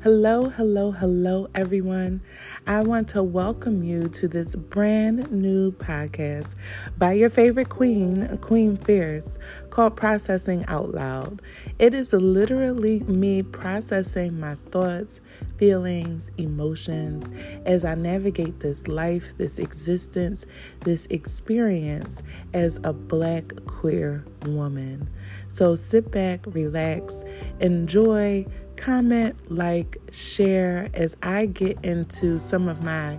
Hello, 0.00 0.48
hello, 0.48 0.92
hello, 0.92 1.48
everyone. 1.56 2.20
I 2.68 2.82
want 2.82 3.08
to 3.08 3.22
welcome 3.24 3.82
you 3.82 4.08
to 4.10 4.28
this 4.28 4.54
brand 4.54 5.28
new 5.32 5.72
podcast 5.72 6.54
by 6.96 7.14
your 7.14 7.30
favorite 7.30 7.68
queen, 7.68 8.38
Queen 8.38 8.76
Fierce, 8.76 9.38
called 9.70 9.96
Processing 9.96 10.64
Out 10.68 10.94
Loud. 10.94 11.42
It 11.80 11.94
is 11.94 12.12
literally 12.12 13.00
me 13.00 13.42
processing 13.42 14.38
my 14.38 14.54
thoughts, 14.70 15.20
feelings, 15.56 16.30
emotions 16.38 17.28
as 17.66 17.84
I 17.84 17.96
navigate 17.96 18.60
this 18.60 18.86
life, 18.86 19.36
this 19.36 19.58
existence, 19.58 20.46
this 20.84 21.06
experience 21.06 22.22
as 22.54 22.78
a 22.84 22.92
black 22.92 23.52
queer 23.66 24.24
woman. 24.44 25.08
So 25.48 25.74
sit 25.74 26.10
back, 26.10 26.44
relax, 26.46 27.24
enjoy 27.60 28.46
comment, 28.76 29.36
like, 29.50 29.98
share 30.12 30.88
as 30.94 31.16
I 31.22 31.46
get 31.46 31.84
into 31.84 32.38
some 32.38 32.68
of 32.68 32.82
my 32.82 33.18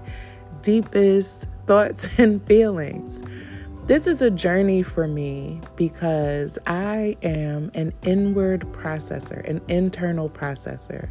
deepest 0.61 1.45
thoughts 1.67 2.07
and 2.17 2.43
feelings. 2.43 3.21
This 3.89 4.05
is 4.05 4.21
a 4.21 4.29
journey 4.29 4.83
for 4.83 5.07
me 5.07 5.61
because 5.75 6.59
I 6.67 7.17
am 7.23 7.71
an 7.73 7.91
inward 8.03 8.61
processor, 8.71 9.43
an 9.49 9.61
internal 9.67 10.29
processor. 10.29 11.09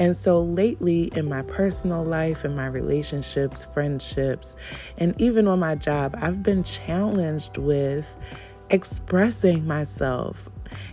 And 0.00 0.16
so 0.16 0.40
lately 0.40 1.12
in 1.14 1.28
my 1.28 1.42
personal 1.42 2.04
life, 2.04 2.44
in 2.44 2.56
my 2.56 2.66
relationships, 2.66 3.66
friendships, 3.66 4.56
and 4.96 5.14
even 5.20 5.46
on 5.46 5.60
my 5.60 5.76
job, 5.76 6.18
I've 6.20 6.42
been 6.42 6.64
challenged 6.64 7.56
with 7.56 8.12
expressing 8.70 9.66
myself, 9.66 10.48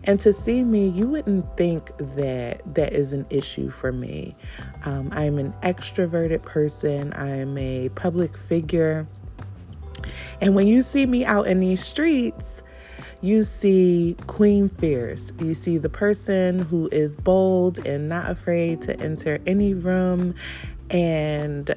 and 0.06 0.20
to 0.22 0.34
see 0.34 0.64
me, 0.64 0.88
you 0.90 1.08
wouldn't 1.08 1.58
think 1.58 1.92
that 2.16 2.62
that 2.76 2.94
is 2.94 3.14
an 3.14 3.26
issue 3.30 3.70
for 3.70 3.92
me. 3.92 4.36
Um, 4.84 5.10
I'm 5.12 5.38
an 5.38 5.54
extroverted 5.64 6.44
person, 6.44 7.14
I'm 7.14 7.58
a 7.58 7.90
public 7.90 8.38
figure. 8.38 9.08
And 10.42 10.56
when 10.56 10.68
you 10.68 10.82
see 10.82 11.06
me 11.06 11.26
out 11.26 11.48
in 11.48 11.60
these 11.60 11.84
streets, 11.84 12.62
you 13.22 13.44
see 13.44 14.16
Queen 14.28 14.68
Fierce. 14.68 15.32
You 15.40 15.54
see 15.54 15.78
the 15.78 15.90
person 15.90 16.60
who 16.60 16.90
is 16.92 17.16
bold 17.16 17.86
and 17.86 18.08
not 18.08 18.30
afraid 18.30 18.82
to 18.84 19.00
enter 19.00 19.40
any 19.48 19.74
room 19.74 20.36
and 20.92 21.74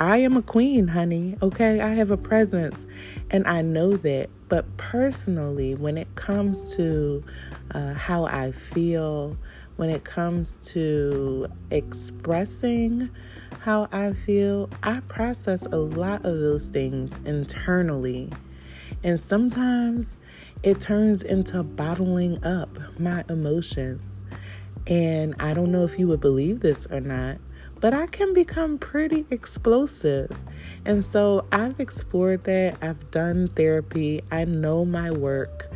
I 0.00 0.18
am 0.18 0.36
a 0.36 0.42
queen, 0.42 0.86
honey. 0.86 1.36
Okay. 1.42 1.80
I 1.80 1.94
have 1.94 2.12
a 2.12 2.16
presence 2.16 2.86
and 3.32 3.46
I 3.48 3.62
know 3.62 3.96
that. 3.96 4.30
But 4.48 4.76
personally, 4.76 5.74
when 5.74 5.98
it 5.98 6.14
comes 6.14 6.76
to 6.76 7.24
uh, 7.72 7.94
how 7.94 8.24
I 8.24 8.52
feel, 8.52 9.36
when 9.74 9.90
it 9.90 10.04
comes 10.04 10.56
to 10.72 11.48
expressing 11.72 13.10
how 13.58 13.88
I 13.90 14.12
feel, 14.12 14.70
I 14.84 15.00
process 15.00 15.66
a 15.66 15.76
lot 15.76 16.24
of 16.24 16.38
those 16.38 16.68
things 16.68 17.18
internally. 17.26 18.30
And 19.02 19.18
sometimes 19.18 20.20
it 20.62 20.80
turns 20.80 21.22
into 21.22 21.64
bottling 21.64 22.42
up 22.44 22.70
my 23.00 23.24
emotions. 23.28 24.22
And 24.86 25.34
I 25.40 25.54
don't 25.54 25.72
know 25.72 25.84
if 25.84 25.98
you 25.98 26.06
would 26.06 26.20
believe 26.20 26.60
this 26.60 26.86
or 26.86 27.00
not, 27.00 27.38
but 27.80 27.94
I 27.94 28.06
can 28.06 28.34
become 28.34 28.78
pretty 28.78 29.24
explosive. 29.30 30.30
And 30.84 31.04
so 31.04 31.46
I've 31.52 31.78
explored 31.80 32.44
that. 32.44 32.78
I've 32.82 33.10
done 33.10 33.48
therapy. 33.48 34.22
I 34.30 34.44
know 34.44 34.84
my 34.84 35.10
work. 35.10 35.70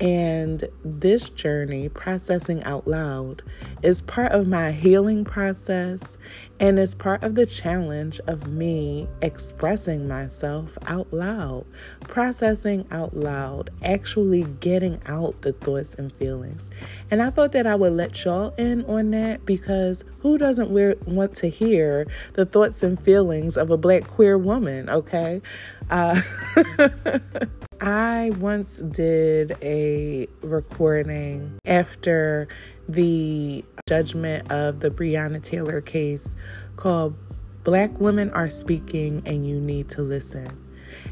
And 0.00 0.64
this 0.84 1.28
journey, 1.28 1.88
processing 1.88 2.62
out 2.62 2.86
loud, 2.86 3.42
is 3.82 4.00
part 4.02 4.30
of 4.30 4.46
my 4.46 4.70
healing 4.70 5.24
process 5.24 6.16
and 6.60 6.78
is 6.78 6.94
part 6.94 7.22
of 7.24 7.34
the 7.34 7.46
challenge 7.46 8.20
of 8.28 8.46
me 8.46 9.08
expressing 9.22 10.06
myself 10.06 10.78
out 10.86 11.12
loud, 11.12 11.64
processing 12.02 12.86
out 12.92 13.16
loud, 13.16 13.70
actually 13.82 14.44
getting 14.60 15.00
out 15.06 15.40
the 15.42 15.52
thoughts 15.52 15.94
and 15.94 16.14
feelings. 16.16 16.70
And 17.10 17.20
I 17.20 17.30
thought 17.30 17.52
that 17.52 17.66
I 17.66 17.74
would 17.74 17.92
let 17.92 18.24
y'all 18.24 18.54
in 18.56 18.84
on 18.84 19.10
that 19.12 19.44
because 19.46 20.04
who 20.20 20.38
doesn't 20.38 20.70
want 21.06 21.34
to 21.36 21.48
hear 21.48 22.06
the 22.34 22.46
thoughts 22.46 22.82
and 22.84 23.00
feelings 23.00 23.56
of 23.56 23.70
a 23.70 23.76
black 23.76 24.06
queer 24.06 24.38
woman, 24.38 24.88
okay? 24.90 25.42
Uh, 25.90 26.20
I 27.80 28.32
once 28.40 28.78
did 28.78 29.56
a 29.62 30.26
recording 30.42 31.60
after 31.64 32.48
the 32.88 33.64
judgment 33.88 34.50
of 34.50 34.80
the 34.80 34.90
Breonna 34.90 35.40
Taylor 35.40 35.80
case 35.80 36.34
called 36.74 37.14
Black 37.62 38.00
Women 38.00 38.30
Are 38.30 38.50
Speaking 38.50 39.22
and 39.26 39.46
You 39.46 39.60
Need 39.60 39.90
to 39.90 40.02
Listen. 40.02 40.64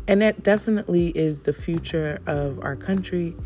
And 0.09 0.23
that 0.23 0.43
definitely 0.43 1.09
is 1.09 1.43
the 1.43 1.53
future 1.53 2.19
of 2.27 2.59
our 2.65 2.75
country, 2.75 3.37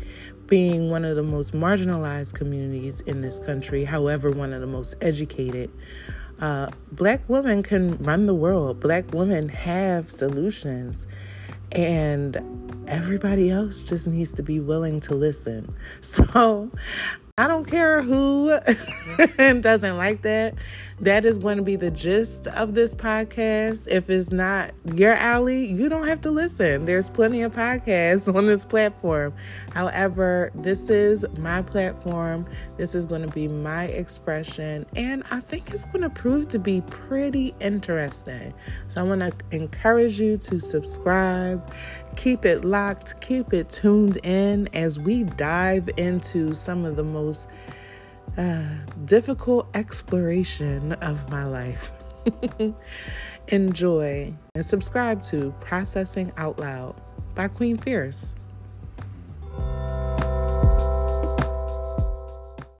being 0.47 0.89
one 0.89 1.05
of 1.05 1.15
the 1.15 1.23
most 1.23 1.53
marginalized 1.53 2.33
communities 2.33 3.01
in 3.01 3.21
this 3.21 3.37
country, 3.37 3.83
however, 3.83 4.31
one 4.31 4.51
of 4.51 4.61
the 4.61 4.67
most 4.67 4.95
educated. 4.99 5.69
Uh, 6.39 6.71
black 6.91 7.21
women 7.29 7.61
can 7.61 7.97
run 7.97 8.25
the 8.25 8.33
world, 8.33 8.79
Black 8.79 9.13
women 9.13 9.47
have 9.49 10.09
solutions. 10.09 11.05
And 11.71 12.37
everybody 12.87 13.49
else 13.49 13.83
just 13.83 14.07
needs 14.07 14.33
to 14.33 14.43
be 14.43 14.59
willing 14.59 14.99
to 15.01 15.15
listen. 15.15 15.73
So 16.01 16.71
I 17.41 17.47
don't 17.47 17.65
care 17.65 18.03
who 18.03 18.55
doesn't 19.61 19.97
like 19.97 20.21
that. 20.21 20.53
That 20.99 21.25
is 21.25 21.39
going 21.39 21.57
to 21.57 21.63
be 21.63 21.75
the 21.75 21.89
gist 21.89 22.45
of 22.45 22.75
this 22.75 22.93
podcast. 22.93 23.87
If 23.87 24.07
it's 24.11 24.31
not 24.31 24.71
your 24.93 25.13
alley, 25.13 25.65
you 25.65 25.89
don't 25.89 26.05
have 26.07 26.21
to 26.21 26.29
listen. 26.29 26.85
There's 26.85 27.09
plenty 27.09 27.41
of 27.41 27.53
podcasts 27.53 28.31
on 28.35 28.45
this 28.45 28.63
platform. 28.63 29.33
However, 29.71 30.51
this 30.53 30.91
is 30.91 31.25
my 31.39 31.63
platform. 31.63 32.45
This 32.77 32.93
is 32.93 33.07
going 33.07 33.23
to 33.23 33.33
be 33.33 33.47
my 33.47 33.85
expression. 33.85 34.85
And 34.95 35.23
I 35.31 35.39
think 35.39 35.73
it's 35.73 35.85
going 35.85 36.01
to 36.01 36.09
prove 36.11 36.49
to 36.49 36.59
be 36.59 36.81
pretty 36.81 37.55
interesting. 37.59 38.53
So 38.87 39.01
I 39.01 39.03
want 39.03 39.21
to 39.21 39.33
encourage 39.49 40.19
you 40.19 40.37
to 40.37 40.59
subscribe, 40.59 41.73
keep 42.15 42.45
it 42.45 42.63
locked, 42.63 43.19
keep 43.21 43.53
it 43.53 43.71
tuned 43.71 44.19
in 44.21 44.69
as 44.75 44.99
we 44.99 45.23
dive 45.23 45.89
into 45.97 46.53
some 46.53 46.85
of 46.85 46.95
the 46.95 47.03
most 47.03 47.30
uh, 48.37 48.63
difficult 49.05 49.67
exploration 49.75 50.93
of 50.93 51.29
my 51.29 51.43
life. 51.43 51.91
Enjoy 53.47 54.33
and 54.55 54.65
subscribe 54.65 55.23
to 55.23 55.51
Processing 55.59 56.31
Out 56.37 56.59
Loud 56.59 56.95
by 57.35 57.47
Queen 57.47 57.77
Fierce. 57.77 58.35